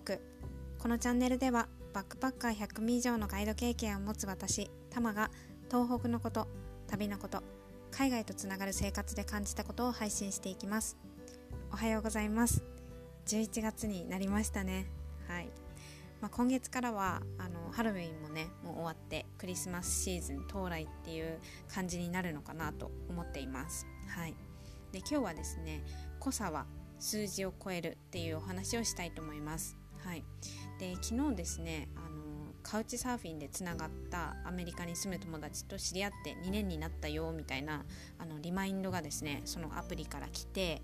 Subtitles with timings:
[0.00, 0.18] 北。
[0.78, 5.30] このチャンネルではバックパッカー100名以上のガイド経験を持つ私タマが
[5.70, 6.48] 東北のこと
[6.86, 7.42] 旅のこと
[7.90, 10.98] 海外とつながる生活で感じたことを配信していきます。
[11.72, 12.62] おはようございます。
[13.26, 14.86] 11月になりましたね。
[15.26, 15.48] はい、
[16.20, 21.40] まあ、今月からはあのハロウィンもねもう終わってクリスマスシーズン到来っていう
[21.72, 23.86] 感じになるのかなと思っています。
[24.08, 24.34] はい。
[24.92, 25.82] で今日はですね
[26.20, 26.66] 濃さは
[26.98, 29.76] 数字を超えるっていうお話をしたいと思います。
[30.06, 30.22] はい、
[30.78, 37.84] で昨日ですねあのカウチサーフィンでつながったアメリカに住む友達と知り合って2年になったよみたいな
[38.16, 40.80] あのリマインドがですねそのアプリから来て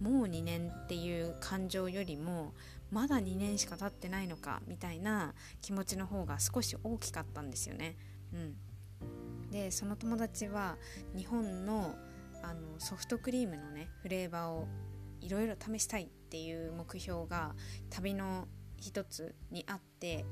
[0.00, 2.54] もう2年っていう感情よりも
[2.90, 7.96] まだ2年しか経ってないのかみたいな気持ちの方が少し大きかったんですよね。
[8.32, 10.78] うん、でその友達は
[11.14, 11.94] 日本の
[12.42, 14.66] あのソフトクリームのねフレーバーを
[15.20, 17.54] いろいろ試したいっていう目標が
[17.88, 18.48] 旅の
[18.82, 20.24] 一つにあって、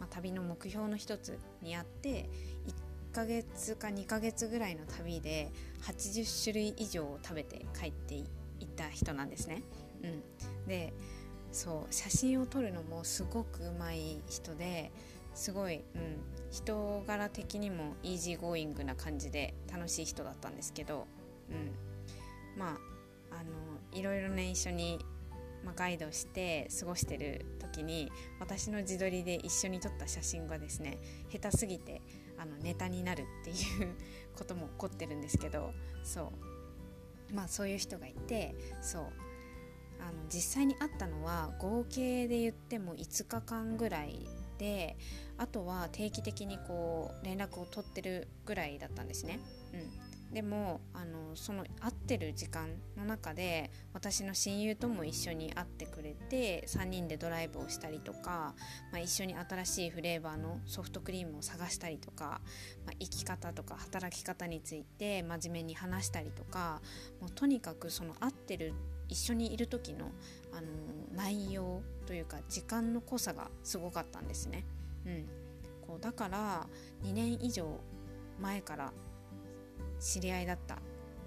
[0.00, 2.28] まあ、旅の目標の一つにあって
[3.12, 8.26] 1ヶ月か2ヶ月ぐらいの旅で80種類以上を食べて帰っていっ
[8.74, 9.62] た人なんですね。
[10.02, 10.06] う
[10.64, 10.92] ん、で
[11.52, 14.90] そう写真を撮るのもすごくうまい人で
[15.34, 15.82] すごい、うん、
[16.50, 21.06] 人柄的にもイージーゴーイングな感じで楽しい人だったんですけど、
[21.50, 22.78] うん、ま
[23.30, 23.50] ああの
[23.92, 24.98] いろいろね一緒に、
[25.64, 28.10] まあ、ガイドして過ごしてる時に
[28.40, 30.98] 私の自撮りで一緒に撮った写真がですね
[31.30, 32.02] 下手すぎて
[32.38, 33.94] あのネタになるっていう
[34.36, 35.72] ことも起こってるんですけど
[36.04, 36.32] そ
[37.30, 37.34] う。
[37.34, 39.02] まあそういう人がいてそう。
[40.00, 44.26] あの実際に会ったのは合計で言っても5日間ぐらい
[44.58, 44.96] で
[45.38, 49.38] あとは定期的にこう連絡を取ってるぐらいだったんですね。
[49.72, 50.11] うん。
[50.32, 58.54] でもあのその会ってる時間の中で私の親友とも一緒に会ってくれて3人でドライブをしたりとか、
[58.90, 62.40] まあ、一緒に新しいフレーバーのソフトクリームを探したりとか、
[62.86, 66.80] まあ、生き方とか働き方について真面目に話したりとか
[67.20, 68.72] もうとにかくその会ってる
[69.08, 70.10] 一緒にいる時の
[70.52, 70.66] あの
[71.14, 74.64] 内容というか時間の濃さがすごかったんですね。
[75.04, 75.26] うん、
[75.86, 76.66] こうだから
[77.04, 77.80] 2年以上
[78.40, 78.92] 前から
[80.02, 80.78] 知り合いだったっ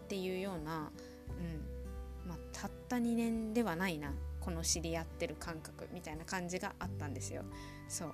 [0.08, 0.92] ていうような、
[1.40, 7.44] うんまあ、たった2年ではないなこの知り合ってる感覚みたいな感じがあったんですよ。
[7.88, 8.14] そう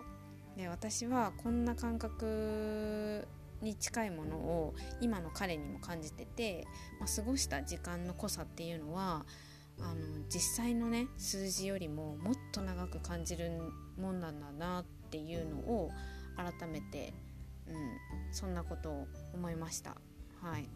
[0.58, 3.28] で私はこんな感覚
[3.62, 6.68] に近いものを今の彼にも感じてて、
[7.00, 9.26] まあ、過ごした時間の濃さっていうのは
[9.80, 9.96] あの
[10.30, 13.52] 実際のね数字よりももっと長く感じる
[13.98, 15.92] もんなんだなっていうのを
[16.36, 17.14] 改めて、
[17.68, 17.76] うん、
[18.32, 19.96] そんなことを思いました。
[20.41, 20.69] はい。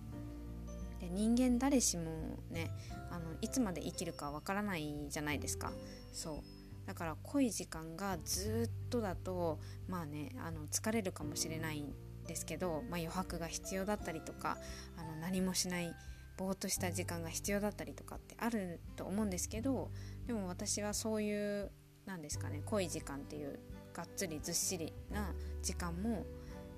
[1.00, 2.72] で人間誰しもね
[3.12, 5.72] あのいつまで生きるかわからないじゃないですか。
[6.14, 6.88] そう。
[6.88, 11.94] だから濃い時間がずっとだとまあねあの疲れるかもしれないん
[12.28, 14.58] ですけど、まあ、余白が必要だったりとか
[14.98, 15.94] あの何もしない
[16.38, 19.90] ぼーっとした時間が必要だったりとかってあると思うんですけど
[20.28, 21.72] でも私はそういう
[22.06, 23.60] なんですかね濃い時間っていう
[23.94, 25.34] がっつりずっしりな
[25.64, 26.26] 時間も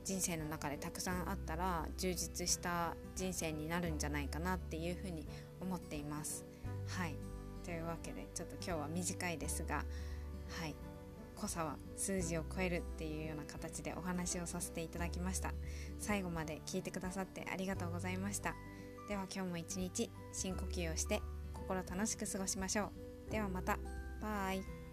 [0.08, 5.28] 人生の中でたくさんあったら充実した人生になるんじゃないかなっていうふうに
[5.60, 6.46] 思っています。
[6.88, 7.16] はい。
[7.66, 9.84] というわけでちょっと今日は短いですが
[10.62, 10.76] はい。
[11.36, 15.54] 濃さは数字を超えるっていうような形でお話をさせていただきました。
[16.00, 18.56] 最後まで聞いてくださってありがとうございました。
[19.10, 21.22] では今日も一日深呼吸をして
[21.54, 22.92] 心楽しく過ごしましょ
[23.28, 23.32] う。
[23.32, 23.78] ではまた。
[24.22, 24.87] バイ。